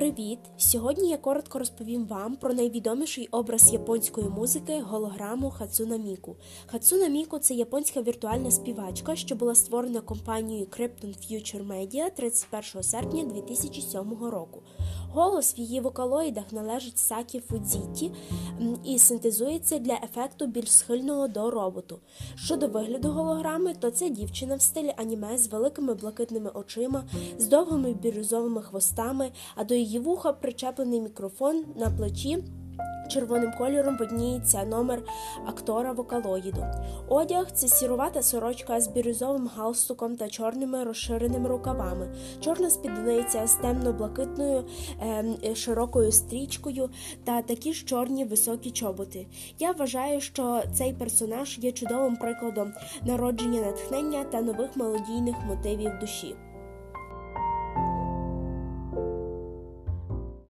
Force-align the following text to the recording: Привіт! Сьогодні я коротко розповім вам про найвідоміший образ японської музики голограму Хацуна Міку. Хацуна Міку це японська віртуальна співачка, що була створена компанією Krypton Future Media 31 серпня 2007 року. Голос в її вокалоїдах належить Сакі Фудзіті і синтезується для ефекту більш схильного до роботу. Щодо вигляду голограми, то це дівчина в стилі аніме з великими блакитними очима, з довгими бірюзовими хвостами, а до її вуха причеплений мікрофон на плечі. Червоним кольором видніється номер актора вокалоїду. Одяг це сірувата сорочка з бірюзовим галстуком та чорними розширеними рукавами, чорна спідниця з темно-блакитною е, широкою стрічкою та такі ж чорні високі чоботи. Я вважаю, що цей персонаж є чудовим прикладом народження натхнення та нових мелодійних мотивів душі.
Привіт! 0.00 0.38
Сьогодні 0.58 1.10
я 1.10 1.16
коротко 1.16 1.58
розповім 1.58 2.06
вам 2.06 2.36
про 2.36 2.54
найвідоміший 2.54 3.28
образ 3.30 3.72
японської 3.72 4.28
музики 4.28 4.80
голограму 4.80 5.50
Хацуна 5.50 5.96
Міку. 5.96 6.36
Хацуна 6.66 7.08
Міку 7.08 7.38
це 7.38 7.54
японська 7.54 8.02
віртуальна 8.02 8.50
співачка, 8.50 9.16
що 9.16 9.34
була 9.34 9.54
створена 9.54 10.00
компанією 10.00 10.66
Krypton 10.66 11.16
Future 11.30 11.66
Media 11.66 12.10
31 12.16 12.82
серпня 12.82 13.24
2007 13.24 14.24
року. 14.24 14.62
Голос 15.12 15.54
в 15.54 15.58
її 15.58 15.80
вокалоїдах 15.80 16.52
належить 16.52 16.98
Сакі 16.98 17.40
Фудзіті 17.40 18.12
і 18.84 18.98
синтезується 18.98 19.78
для 19.78 19.94
ефекту 19.94 20.46
більш 20.46 20.72
схильного 20.72 21.28
до 21.28 21.50
роботу. 21.50 21.98
Щодо 22.34 22.68
вигляду 22.68 23.08
голограми, 23.08 23.74
то 23.74 23.90
це 23.90 24.10
дівчина 24.10 24.56
в 24.56 24.62
стилі 24.62 24.94
аніме 24.96 25.38
з 25.38 25.48
великими 25.48 25.94
блакитними 25.94 26.50
очима, 26.50 27.04
з 27.38 27.46
довгими 27.46 27.92
бірюзовими 27.92 28.62
хвостами, 28.62 29.32
а 29.54 29.64
до 29.64 29.74
її 29.74 29.89
вуха 29.98 30.32
причеплений 30.32 31.00
мікрофон 31.00 31.64
на 31.76 31.90
плечі. 31.90 32.38
Червоним 33.10 33.52
кольором 33.58 33.96
видніється 33.96 34.64
номер 34.64 35.02
актора 35.46 35.92
вокалоїду. 35.92 36.64
Одяг 37.08 37.50
це 37.52 37.68
сірувата 37.68 38.22
сорочка 38.22 38.80
з 38.80 38.88
бірюзовим 38.88 39.50
галстуком 39.56 40.16
та 40.16 40.28
чорними 40.28 40.84
розширеними 40.84 41.48
рукавами, 41.48 42.08
чорна 42.40 42.70
спідниця 42.70 43.46
з 43.46 43.54
темно-блакитною 43.54 44.64
е, 45.02 45.54
широкою 45.54 46.12
стрічкою 46.12 46.90
та 47.24 47.42
такі 47.42 47.72
ж 47.72 47.86
чорні 47.86 48.24
високі 48.24 48.70
чоботи. 48.70 49.26
Я 49.58 49.72
вважаю, 49.72 50.20
що 50.20 50.62
цей 50.72 50.92
персонаж 50.92 51.58
є 51.58 51.72
чудовим 51.72 52.16
прикладом 52.16 52.72
народження 53.02 53.60
натхнення 53.60 54.24
та 54.24 54.40
нових 54.40 54.76
мелодійних 54.76 55.36
мотивів 55.48 55.98
душі. 56.00 56.34